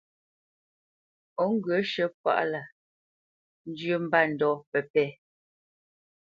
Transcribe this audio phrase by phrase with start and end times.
[1.41, 2.61] Ó ŋgyə̂ shə̂ páʼ lâ
[3.69, 5.07] njyə́ mbândɔ̂ pə́pɛ̂.